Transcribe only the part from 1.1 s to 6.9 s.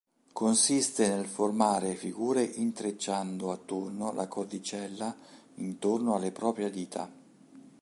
formare figure intrecciando a turno la cordicella intorno alle proprie